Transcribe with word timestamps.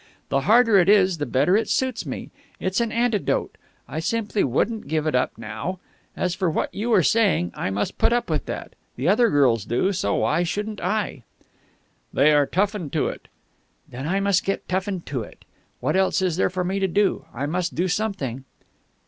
The 0.29 0.41
harder 0.41 0.79
it 0.79 0.89
is, 0.89 1.19
the 1.19 1.27
better 1.27 1.55
it 1.55 1.69
suits 1.69 2.07
me. 2.07 2.31
It's 2.59 2.81
an 2.81 2.91
antidote. 2.91 3.55
I 3.87 3.99
simply 3.99 4.43
wouldn't 4.43 4.87
give 4.87 5.05
it 5.05 5.13
up 5.13 5.37
now. 5.37 5.77
As 6.17 6.33
for 6.33 6.49
what 6.49 6.73
you 6.73 6.89
were 6.89 7.03
saying, 7.03 7.51
I 7.53 7.69
must 7.69 7.99
put 7.99 8.11
up 8.11 8.27
with 8.27 8.47
that. 8.47 8.73
The 8.95 9.07
other 9.07 9.29
girls 9.29 9.63
do, 9.63 9.93
so 9.93 10.15
why 10.15 10.41
shouldn't 10.41 10.81
I?" 10.81 11.21
"They 12.11 12.31
are 12.33 12.47
toughened 12.47 12.91
to 12.93 13.09
it." 13.09 13.27
"Then 13.87 14.07
I 14.07 14.19
must 14.19 14.43
get 14.43 14.67
toughened 14.67 15.05
to 15.05 15.21
it. 15.21 15.45
What 15.81 15.95
else 15.95 16.19
is 16.19 16.35
there 16.35 16.49
for 16.49 16.63
me 16.63 16.79
to 16.79 16.87
do? 16.87 17.25
I 17.31 17.45
must 17.45 17.75
do 17.75 17.87
something." 17.87 18.43